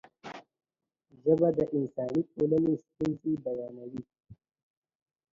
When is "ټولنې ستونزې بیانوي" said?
2.31-4.03